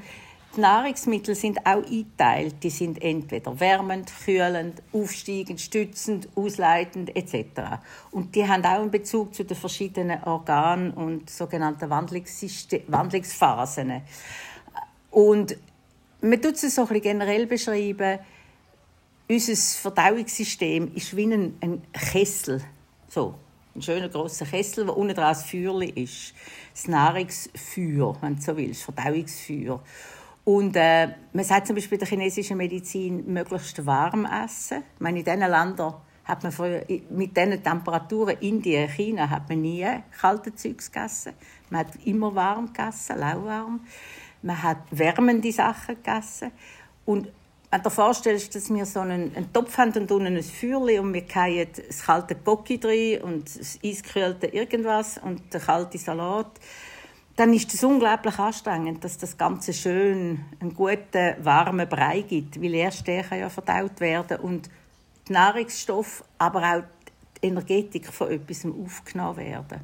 [0.57, 2.55] die Nahrungsmittel sind auch eingeteilt.
[2.63, 7.79] Die sind entweder wärmend, kühlend, aufsteigend, stützend, ausleitend etc.
[8.11, 14.01] Und die haben auch einen Bezug zu den verschiedenen Organen und sogenannten Wandlungsphasen.
[15.11, 15.55] Und
[16.21, 18.17] man tut es so ein generell beschreiben.
[19.29, 22.63] Unser Verdauungssystem ist wie ein, ein Kessel,
[23.07, 23.35] so
[23.75, 26.33] ein schöner großer Kessel, wo unten dran das Feuer ist.
[26.73, 29.83] Das Nahrungsfeuer, wenn du so willst, Verdauungsfeuer.
[30.47, 34.81] Und äh, man sagt zum Beispiel in der chinesischen Medizin, möglichst warm essen.
[34.95, 39.59] Ich meine, in diesen Ländern hat man früher, mit diesen Temperaturen, Indien, China, hat man
[39.59, 39.85] nie
[40.17, 41.33] kalte Zeugs gegessen.
[41.69, 43.81] Man hat immer warm gegessen, lauwarm.
[44.41, 46.51] Man hat wärmende Sachen gegessen.
[47.03, 47.27] Und
[47.69, 51.01] wenn du dir vorstellst, dass wir so einen, einen Topf haben und unten ein Feuer
[51.01, 56.51] und wir fallen das kalte Gocki drin und das eiskühlte irgendwas und der kalte Salat,
[57.37, 62.73] dann ist es unglaublich anstrengend, dass das Ganze schön einen guten, warmen Brei gibt, weil
[62.73, 64.69] erst der kann ja verdaut werden und
[65.27, 66.83] die Nahrungsstoffe, aber auch
[67.39, 69.81] die Energetik von etwas aufgenommen werden.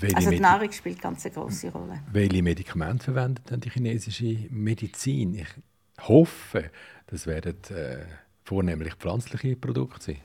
[0.00, 2.02] Welche also die Nahrung spielt ganz eine große Rolle.
[2.10, 5.34] Welche Medikamente verwendet denn die chinesische Medizin?
[5.34, 6.70] Ich hoffe,
[7.06, 8.06] das werden äh,
[8.44, 10.16] vornehmlich pflanzliche Produkte sein.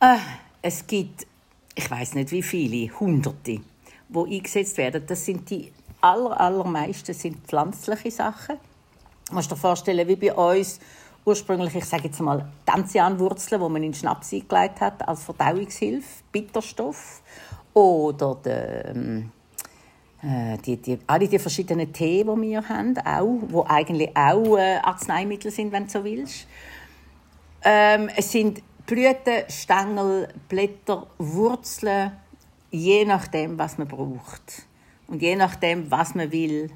[0.00, 0.18] Äh,
[0.62, 1.26] es gibt,
[1.74, 3.60] ich weiß nicht wie viele, Hunderte,
[4.08, 5.02] die eingesetzt werden.
[5.06, 8.56] Das sind die aller, allermeisten sind pflanzliche Sachen.
[9.28, 10.80] Du musst dir vorstellen, wie bei uns
[11.24, 17.22] ursprünglich, ich sage jetzt mal, Tanzianwurzeln, die man in Schnaps eingelegt hat, als Verdauungshilfe, Bitterstoff.
[17.72, 19.30] Oder der, ähm,
[20.22, 24.78] äh, die, die, alle die verschiedenen Tee, die wir haben, auch, die eigentlich auch äh,
[24.78, 26.46] Arzneimittel sind, wenn du so willst.
[27.62, 32.12] Ähm, es sind Blüten, Stängel, Blätter, Wurzeln,
[32.70, 34.66] je nachdem, was man braucht.
[35.10, 36.70] Und je nachdem, was man will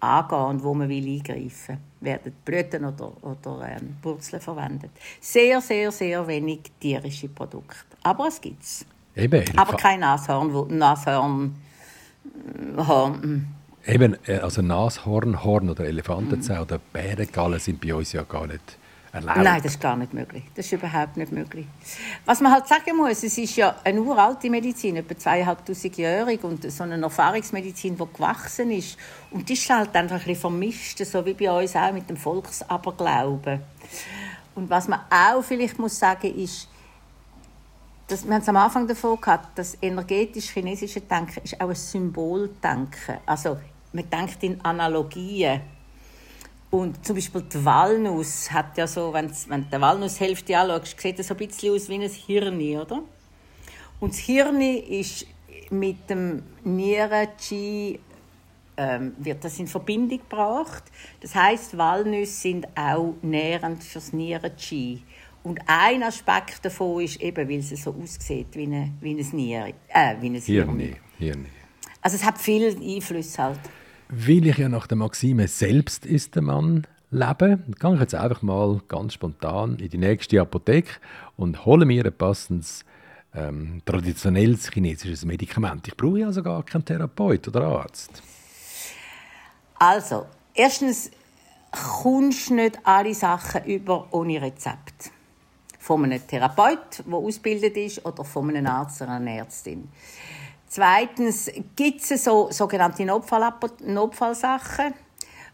[0.00, 4.90] angehen und wo man will eingreifen werden Blüten oder, oder ähm, Wurzeln verwendet.
[5.20, 7.96] Sehr, sehr, sehr wenig tierische Produkte.
[8.02, 8.86] Aber es gibt es.
[9.56, 11.56] Aber kein Nashorn, Nashorn,
[12.24, 13.22] äh, Horn.
[13.22, 13.46] Hm.
[13.86, 16.64] Eben, äh, also Nashorn, Horn oder Elefantenzähne mhm.
[16.64, 18.78] oder Bärengallen sind bei uns ja gar nicht
[19.12, 19.38] erlaubt.
[19.38, 20.44] Nein, das ist gar nicht möglich.
[20.54, 21.66] Das ist überhaupt nicht möglich.
[22.24, 26.84] Was man halt sagen muss, es ist ja eine uralte Medizin, etwa zweieinhalbtausendjährig und so
[26.84, 28.96] eine Erfahrungsmedizin, die gewachsen ist.
[29.30, 32.16] Und die ist halt einfach ein bisschen vermischt, so wie bei uns auch mit dem
[32.16, 33.60] Volksaberglauben.
[34.54, 36.68] Und was man auch vielleicht muss sagen ist,
[38.06, 43.18] das, wir haben es am Anfang davon gehabt, das energetisch-chinesische Denken ist auch ein Symboldenken.
[43.24, 43.58] Also
[43.92, 45.60] man denkt in Analogien.
[46.70, 51.28] Und zum Beispiel die Walnuss hat ja so, wenn du die Walnusshälfte anschaust, sieht das
[51.28, 53.02] so ein bisschen aus wie ein Hirn, oder?
[53.98, 55.26] Und das Hirn ist
[55.70, 57.98] mit dem Nieren-Qi
[58.76, 60.84] ähm, wird das in Verbindung gebracht.
[61.20, 65.02] Das heißt, Walnüsse sind auch nährend fürs Nieren-Qi.
[65.42, 69.74] Und ein Aspekt davon ist eben, weil es so aussieht wie, eine, wie ein Nieren,
[69.88, 70.96] äh, wie ein Hirn.
[71.18, 71.46] Hirn.
[72.02, 73.60] Also es hat viel Einfluss halt
[74.10, 78.42] will ich ja nach der Maxime selbst ist der Mann leben, gehe ich jetzt einfach
[78.42, 80.94] mal ganz spontan in die nächste Apotheke
[81.36, 82.84] und hole mir ein passendes
[83.34, 85.86] ähm, traditionelles chinesisches Medikament.
[85.86, 88.22] Ich brauche also gar keinen Therapeut oder Arzt.
[89.78, 91.10] Also, erstens
[91.70, 95.10] kommst du nicht alle Sachen über ohne Rezept.
[95.78, 99.88] Von einem Therapeut, der ausgebildet ist, oder von einem Arzt oder einer Ärztin.
[100.72, 104.94] Zweitens gibt es so sogenannte Notfallsachen,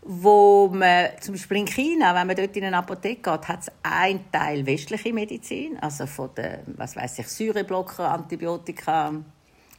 [0.03, 3.73] wo man, zum Beispiel in China, wenn man dort in eine Apotheke geht, hat es
[3.83, 9.15] einen Teil westliche Medizin, also von den, was weiß ich, Säureblocker, Antibiotika,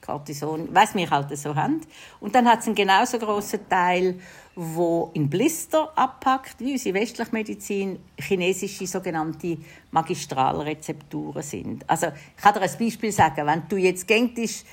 [0.01, 1.81] Cortison, was wir halt so haben.
[2.19, 4.19] Und dann hat es einen genauso großen Teil,
[4.55, 9.59] wo in Blister abpackt, wie unsere westliche Medizin chinesische sogenannte
[9.91, 11.87] Magistralrezepturen sind.
[11.87, 14.65] Also ich kann dir ein Beispiel sagen, wenn du jetzt gehst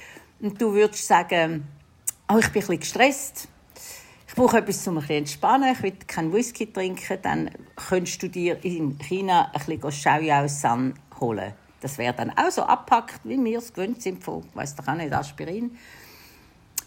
[0.44, 1.66] und du würdest sagen,
[2.30, 3.48] oh, ich bin ein bisschen gestresst,
[4.28, 8.62] ich brauche etwas zum ein entspannen, ich will keinen Whisky trinken, dann könntest du dir
[8.62, 11.54] in China ein bisschen Xiaoyao San holen.
[11.80, 14.94] Das wäre dann auch so abpackt, wie wir es gewöhnt sind von, weiss doch auch
[14.94, 15.78] nicht, Aspirin.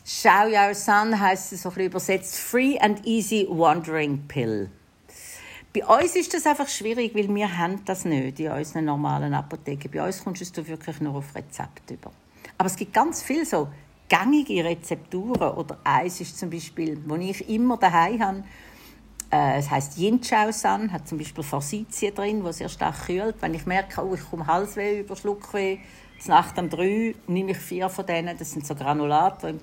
[0.06, 4.70] Xiaoyao San heisst es so übersetzt Free and Easy Wandering Pill.
[5.74, 9.90] Bei uns ist das einfach schwierig, weil wir haben das nicht in unseren normalen Apotheken.
[9.92, 12.12] Bei uns kommst du wirklich nur auf Rezept über.
[12.58, 13.70] Aber es gibt ganz viele so
[14.10, 15.56] gängige Rezepturen.
[15.56, 18.44] Oder eins ist zum Beispiel, wo ich immer daheim habe,
[19.32, 23.36] äh, es heißt Yinchao-san, hat zum Beispiel Forsythien drin, wo sehr stark kühlt.
[23.42, 25.80] Wenn ich merke, oh, ich komme Halsweh über, Schluckweh,
[26.26, 28.38] Nacht um drei nehme ich vier von denen.
[28.38, 29.60] Das sind so Granulate in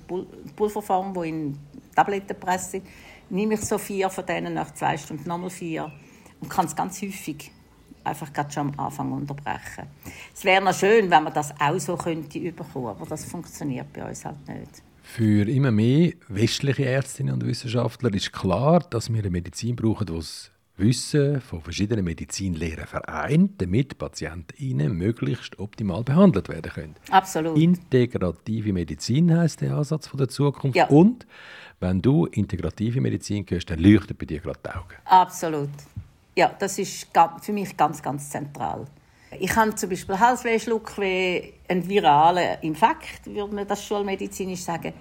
[0.55, 1.59] Pulverform, die in
[1.93, 2.87] Tabletten presst sind.
[3.29, 5.91] Nehme ich so vier von denen, nach zwei Stunden nochmal vier.
[6.39, 7.51] Und kann es ganz häufig
[8.05, 9.87] einfach gerade schon am Anfang unterbrechen.
[10.33, 14.07] Es wäre noch schön, wenn man das auch so könnte überkommen, aber das funktioniert bei
[14.07, 14.83] uns halt nicht.
[15.03, 20.13] Für immer mehr westliche Ärztinnen und Wissenschaftler ist klar, dass wir eine Medizin brauchen, die
[20.13, 26.95] das Wissen von verschiedenen Medizinlehren vereint, damit Patientinnen möglichst optimal behandelt werden können.
[27.11, 27.57] Absolut.
[27.57, 30.75] Integrative Medizin heißt der Ansatz von der Zukunft.
[30.75, 30.87] Ja.
[30.87, 31.25] Und
[31.79, 34.95] wenn du integrative Medizin hörst, dann leuchtet bei dir gerade die Augen.
[35.05, 35.69] Absolut.
[36.37, 37.07] Ja, das ist
[37.41, 38.85] für mich ganz, ganz zentral.
[39.39, 44.93] Ich habe zum Beispiel Halsweh, Schluckweh, einen viralen Infekt, würde man das schulmedizinisch sagen.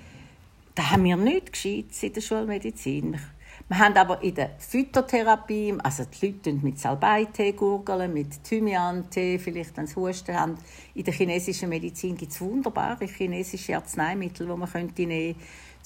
[0.77, 3.21] Da haben wir nichts Gescheites in der Schulmedizin.
[3.69, 9.77] Wir haben aber in der Phytotherapie, also die Leute mit Salbeitee gurgeln, mit Thymian-Tee, vielleicht
[9.77, 10.59] wenn sie Husten haben.
[10.95, 15.35] In der chinesischen Medizin gibt es wunderbare chinesische Arzneimittel, die man nehmen könnte,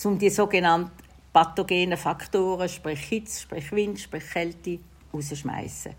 [0.04, 0.90] um die sogenannten
[1.32, 4.78] pathogenen Faktoren, sprich Hitze, sprich Wind, sprich Kälte,
[5.12, 5.92] rausschmeißen.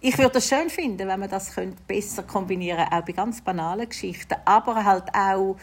[0.00, 1.54] Ich würde es schön finden, wenn man das
[1.86, 4.34] besser kombinieren könnte, auch bei ganz banalen Geschichten.
[4.44, 5.56] Aber halt auch,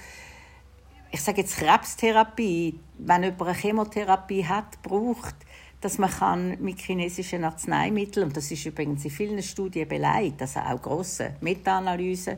[1.11, 5.35] ich sage jetzt Krebstherapie, wenn jemand eine Chemotherapie hat, braucht,
[5.81, 10.59] dass man kann mit chinesischen Arzneimitteln, und das ist übrigens in vielen Studien beleidigt, also
[10.59, 12.37] auch grosse Meta-Analysen,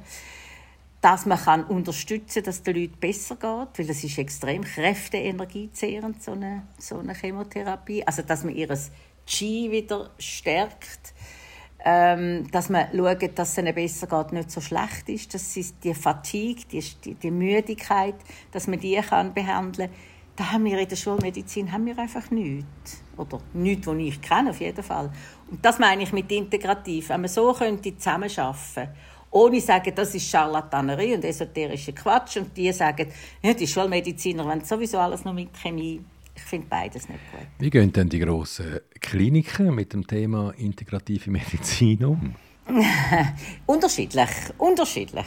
[1.02, 6.34] dass man kann unterstützen dass den Leuten besser geht, weil das ist extrem kräfteenergiezehrend, so
[6.34, 8.06] eine, so eine Chemotherapie.
[8.06, 8.92] Also, dass man ihres
[9.28, 11.14] Qi wieder stärkt,
[11.84, 15.66] ähm, dass man schaut, dass es ihnen besser geht, nicht so schlecht ist, dass sie
[15.84, 18.16] die Fatigue, die, die, die Müdigkeit,
[18.52, 20.00] dass man die kann behandeln kann.
[20.36, 23.04] Da haben wir in der Schulmedizin haben wir einfach nichts.
[23.18, 25.12] Oder nichts, was ich kenne, auf jeden Fall.
[25.50, 27.10] Und das meine ich mit integrativ.
[27.10, 28.90] Wenn man so könnte zusammenarbeiten
[29.32, 32.38] ohne zu sagen, das ist Charlatanerie und esoterischer Quatsch.
[32.38, 33.08] Und die sagen,
[33.42, 36.04] ja, die Schulmediziner wollen sowieso alles noch mit Chemie
[36.44, 37.48] ich finde beides nicht gut.
[37.60, 42.36] Wie gehen denn die grossen Kliniken mit dem Thema integrative Medizin um?
[43.66, 45.26] unterschiedlich, unterschiedlich.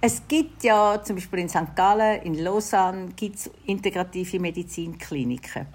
[0.00, 1.74] Es gibt ja zum Beispiel in St.
[1.74, 5.66] Gallen, in Lausanne, gibt's integrative Medizinkliniken.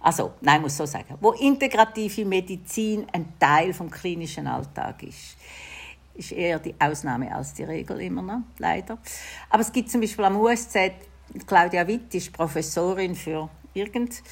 [0.00, 5.36] Also, nein, ich muss so sagen, wo integrative Medizin ein Teil vom klinischen Alltag ist.
[6.14, 8.98] Ist eher die Ausnahme als die Regel immer noch, leider.
[9.50, 10.76] Aber es gibt zum Beispiel am USZ,
[11.46, 14.22] Claudia Witt ist Professorin für irgend,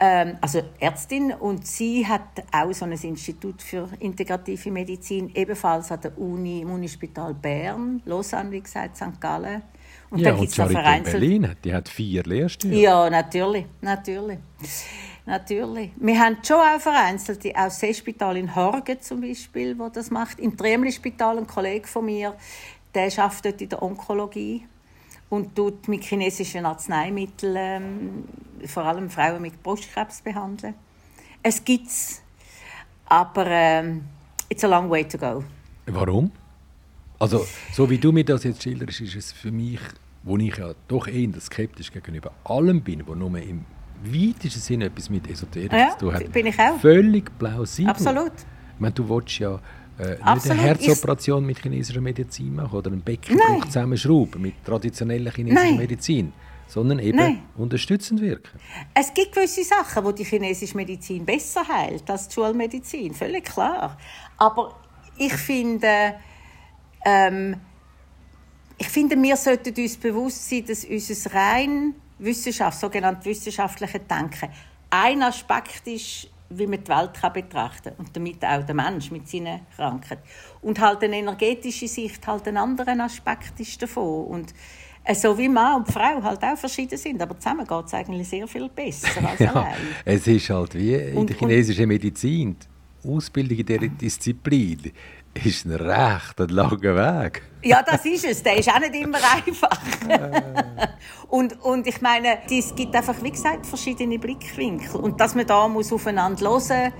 [0.00, 6.00] ähm, also Ärztin, und sie hat auch so ein Institut für integrative Medizin, ebenfalls an
[6.00, 9.20] der Uni, im Unispital Bern, Lausanne, wie gesagt, St.
[9.20, 9.62] Gallen.
[10.10, 12.76] Und ja, dann und Charité Berlin, die hat vier Lehrstühle.
[12.76, 14.38] Ja, natürlich, natürlich.
[15.26, 15.90] Natürlich.
[15.96, 20.40] Wir haben schon auch vereinzelte, auch das Seespital in Horgen zum Beispiel, wo das macht.
[20.40, 22.34] Im Tremli-Spital, ein Kollege von mir,
[22.94, 24.64] der arbeitet in der Onkologie
[25.30, 28.24] und tut mit chinesischen Arzneimitteln ähm,
[28.66, 30.74] vor allem Frauen mit Brustkrebs behandeln.
[31.42, 32.22] Es gibt es,
[33.06, 34.04] aber ähm,
[34.48, 35.44] it's a long way to go.
[35.86, 36.30] Warum?
[37.18, 39.80] Also, so wie du mir das jetzt schilderst, ist es für mich,
[40.22, 43.64] wo ich ja doch eher skeptisch gegenüber allem bin, wo nur im
[44.04, 46.32] weitesten Sinne etwas mit Esoterik ja, zu tun hat.
[46.32, 46.78] bin ich auch.
[46.78, 47.90] Völlig plausibel.
[47.90, 48.32] Absolut.
[48.74, 49.58] Ich meine, du willst ja
[49.98, 55.64] äh, nicht eine Herzoperation mit chinesischer Medizin machen oder einen Beckenbruch zusammenschrauben mit traditioneller chinesischer
[55.64, 55.76] Nein.
[55.76, 56.32] Medizin,
[56.68, 57.42] sondern eben Nein.
[57.56, 58.60] unterstützend wirken.
[58.94, 63.98] Es gibt gewisse Sachen, wo die chinesische Medizin besser heilt als die Schulmedizin, völlig klar.
[64.36, 64.76] Aber
[65.16, 66.14] ich finde,
[67.04, 67.56] ähm,
[68.78, 74.48] ich finde, wir sollten uns bewusst sein, dass unser rein Wissenschaft, sogenannte wissenschaftliche Denken,
[74.90, 79.10] ein Aspekt ist wie man die Welt kann betrachten kann und damit auch der Mensch
[79.10, 80.22] mit seinen Krankheiten.
[80.62, 84.26] Und halt eine energetische Sicht halt ein anderer Aspekt ist davon.
[84.26, 84.54] Und
[85.04, 88.28] äh, so wie Mann und Frau halt auch verschieden sind, aber zusammen geht es eigentlich
[88.28, 89.74] sehr viel besser als ja, allein.
[90.04, 92.56] Es ist halt wie in und, der chinesischen Medizin,
[93.02, 94.92] die Ausbildung in dieser Disziplin
[95.46, 97.42] ist ein recht langer Weg.
[97.62, 98.42] Ja, das ist es.
[98.42, 99.78] Der ist auch nicht immer einfach.
[101.28, 105.00] und, und ich meine, es gibt einfach, wie gesagt, verschiedene Blickwinkel.
[105.00, 106.92] Und dass man da muss aufeinander hören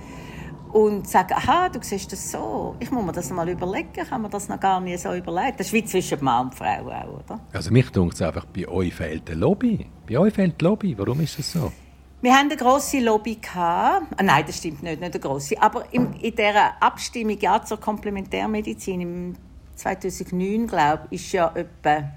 [0.73, 2.77] und sagen, aha, du siehst das so.
[2.81, 3.93] Ich muss mir das mal überlegen.
[3.93, 5.55] Kann man das noch gar nicht so überlegen?
[5.57, 7.41] Das ist wie zwischen Mann und Frau auch, oder?
[7.53, 9.87] Also mich denkt es einfach, bei euch fehlt eine Lobby.
[10.07, 10.97] Bei euch fehlt die Lobby.
[10.99, 11.73] Warum ist das so?
[12.21, 14.07] Wir haben eine grosse Lobby gehabt.
[14.17, 15.61] Ah, nein, das stimmt nicht, nicht eine grosse.
[15.63, 19.37] Aber in, in dieser Abstimmung ja zur Komplementärmedizin im
[19.77, 22.11] 2009, glaube ich, ist ja etwa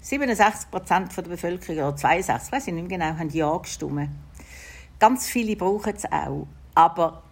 [0.00, 4.08] 67 Prozent der Bevölkerung oder 62, weiß ich nicht mehr genau, haben ja gestimmt.
[4.98, 7.22] Ganz viele brauchen es auch, aber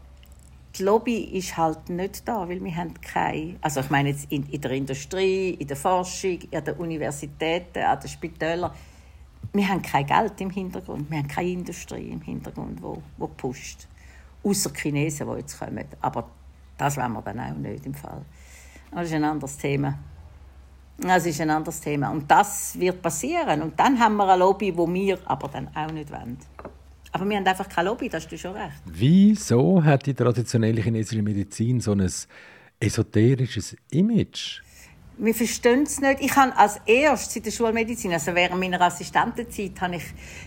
[0.77, 4.47] die Lobby ist halt nicht da, weil wir haben keine, also ich meine jetzt in,
[4.51, 8.73] in der Industrie, in der Forschung, an den Universitäten, an den Spitälern,
[9.55, 13.87] wir haben kein Geld im Hintergrund, wir haben keine Industrie im Hintergrund, wo, wo pusht.
[14.43, 15.85] Außer Chinesen, die jetzt kommen.
[16.01, 16.29] Aber
[16.77, 18.23] das wollen wir dann auch nicht im Fall.
[18.91, 19.99] Das ist ein anderes Thema.
[20.99, 22.11] Das ist ein anderes Thema.
[22.11, 23.63] Und das wird passieren.
[23.63, 26.37] Und dann haben wir eine Lobby, wo wir aber dann auch nicht wollen.
[27.13, 28.83] Aber wir haben einfach keine Lobby, das hast du schon recht.
[28.87, 32.11] Wieso hat die traditionelle chinesische Medizin so ein
[32.81, 34.64] esoterisches Image?
[35.17, 36.21] Wir verstehen es nicht.
[36.21, 40.05] Ich habe als erstes in der Schulmedizin, also während meiner Assistentenzeit, habe ich,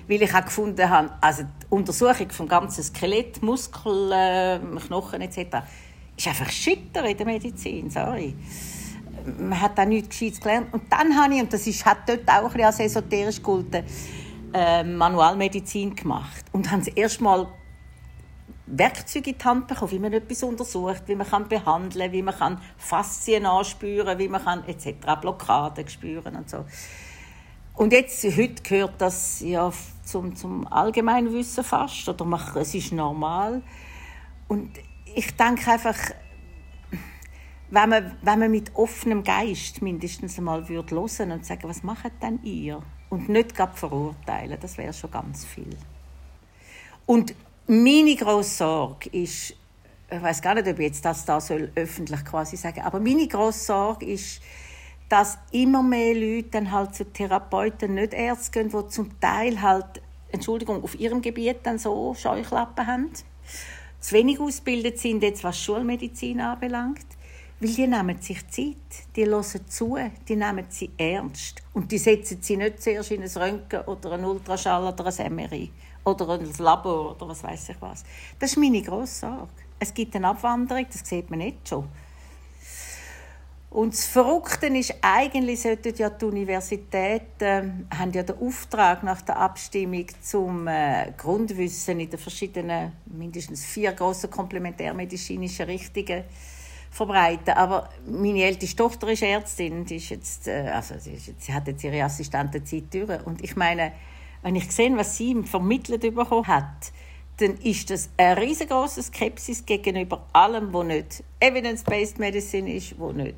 [0.08, 5.63] weil ich auch gefunden habe, also die Untersuchung vom ganzen Skelett, Muskel, äh, Knochen etc.,
[6.17, 8.34] ist einfach schitter in der Medizin, sorry.
[9.39, 10.73] Man hat da nichts Gescheites gelernt.
[10.73, 13.84] Und dann habe ich, und das ist, hat dort auch ein bisschen als esoterisch gehalten,
[14.53, 16.45] äh, Manualmedizin gemacht.
[16.51, 17.47] Und habe das erste Mal
[18.67, 22.38] Werkzeuge in die Hand bekommen, wie man etwas untersucht, wie man kann behandeln wie man
[22.38, 25.19] kann Faszien anspüren wie man kann etc.
[25.21, 26.65] Blockaden spüren und so.
[27.77, 29.71] Und jetzt, heute gehört das ja
[30.03, 33.62] zum, zum Allgemeinwissen fast, oder man, es ist normal.
[34.47, 34.71] Und
[35.13, 35.95] ich denke einfach,
[37.69, 42.13] wenn man, wenn man mit offenem Geist mindestens einmal würde hören und sagen, was macht
[42.21, 42.82] denn ihr?
[43.10, 45.77] Und nicht gerade verurteilen, das wäre schon ganz viel.
[47.06, 47.36] Und
[47.67, 49.53] meine grosse Sorge ist,
[50.10, 53.27] ich weiß gar nicht, ob ich jetzt das da soll öffentlich quasi sagen, aber meine
[53.27, 54.41] grosse Sorge ist,
[55.10, 60.01] dass immer mehr Leute dann halt zu Therapeuten, nicht Ärzte gehen, die zum Teil halt,
[60.32, 63.12] Entschuldigung, auf ihrem Gebiet dann so Scheuklappen haben,
[63.99, 67.06] zu wenig ausgebildet sind, jetzt was Schulmedizin anbelangt,
[67.60, 68.75] weil die nehmen sich Zeit,
[69.15, 73.30] die hören zu, die nehmen sie ernst und die setzen sie nicht zuerst in ein
[73.30, 75.71] Röntgen oder ein Ultraschall oder ein MRI
[76.08, 78.04] oder ein Labor oder was weiß ich was.
[78.39, 79.50] Das ist meine grosse Sorge.
[79.80, 81.88] Es gibt eine Abwanderung, das sieht man nicht schon.
[83.70, 87.43] Und das Verrückte ist, eigentlich sollten ja die Universitäten
[87.91, 93.65] äh, haben ja den Auftrag nach der Abstimmung zum äh, Grundwissen in den verschiedenen, mindestens
[93.65, 96.24] vier grossen komplementärmedizinischen Richtungen
[96.89, 97.54] verbreiten.
[97.56, 101.54] Aber meine älteste Tochter ist Ärztin, die ist jetzt, äh, also sie, ist jetzt, sie
[101.54, 103.26] hat jetzt ihre Assistentenzeit durch.
[103.26, 103.91] Und ich meine,
[104.41, 106.91] wenn ich sehe, was sie ihm vermittelt bekommen hat,
[107.38, 113.36] dann ist das eine riesengroße Skepsis gegenüber allem, was nicht Evidence-Based Medicine ist, wo nicht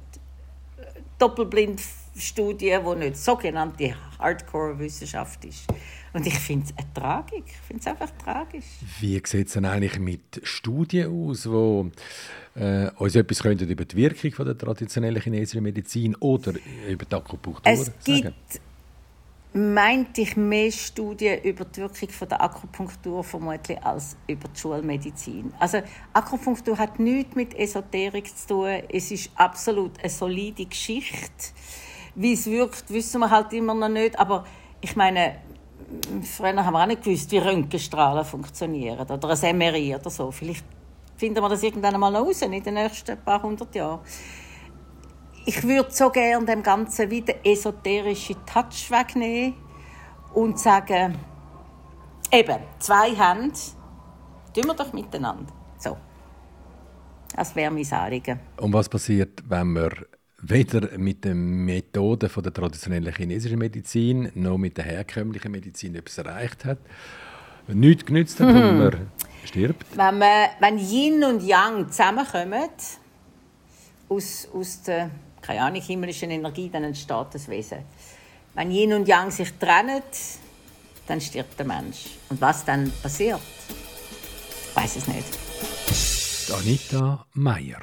[0.77, 0.85] äh,
[1.17, 5.65] Doppelblindstudien, wo nicht sogenannte Hardcore-Wissenschaft ist.
[6.13, 7.43] Und ich finde es eine Tragik.
[7.45, 8.65] Ich finde es einfach tragisch.
[8.99, 13.95] Wie sieht es denn eigentlich mit Studien aus, die äh, uns etwas könnten über die
[13.95, 16.53] Wirkung von der traditionellen chinesischen Medizin oder
[16.87, 17.93] über die Akupunktur es sagen?
[18.05, 18.61] Gibt
[19.53, 25.51] meinte ich mehr Studien über die Wirkung von der Akupunktur vermutlich als über die Schulmedizin.
[25.59, 25.79] Also
[26.13, 28.83] Akupunktur hat nichts mit Esoterik zu tun.
[28.91, 31.53] Es ist absolut eine solide Geschichte.
[32.13, 34.19] Wie es wirkt, wissen wir halt immer noch nicht.
[34.19, 34.45] Aber
[34.81, 35.37] ich meine,
[36.21, 40.29] früher haben wir auch nicht gewusst, wie Röntgenstrahlen funktionieren oder ein MRI oder so.
[40.29, 40.65] Vielleicht
[41.17, 44.01] finden wir das irgendwann einmal noch raus in den nächsten paar hundert Jahren
[45.49, 49.55] ich würde so gerne dem Ganzen wieder esoterische Touch wegnehmen
[50.35, 51.17] und sagen,
[52.31, 53.57] eben, zwei Hände,
[54.53, 55.51] tun wir doch miteinander.
[55.79, 55.97] So.
[57.35, 58.39] Das wäre mein Anliegen.
[58.57, 59.89] Und was passiert, wenn man
[60.41, 66.63] weder mit den Methoden der traditionellen chinesischen Medizin noch mit der herkömmlichen Medizin etwas erreicht
[66.65, 66.77] hat?
[67.67, 68.77] Nichts genützt hat, mhm.
[68.77, 69.11] man
[69.45, 69.85] stirbt?
[69.95, 72.69] Wenn, man, wenn Yin und Yang zusammenkommen,
[74.09, 77.79] aus, aus der keine Ahnung, himmlischen Energie, dann entsteht das Wesen.
[78.55, 80.03] Wenn Yin und Yang sich trennen,
[81.07, 82.05] dann stirbt der Mensch.
[82.29, 83.41] Und was dann passiert,
[84.73, 85.39] weiß es nicht.
[86.51, 87.79] Anita Meyer.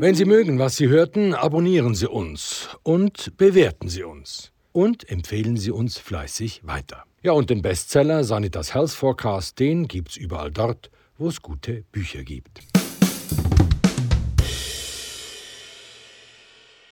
[0.00, 4.53] Wenn Sie mögen, was Sie hörten, abonnieren Sie uns und bewerten Sie uns.
[4.74, 7.04] Und empfehlen Sie uns fleißig weiter.
[7.22, 12.22] Ja, und den Bestseller Sanitas Health Forecast, den gibt's überall dort, wo es gute Bücher
[12.24, 12.60] gibt.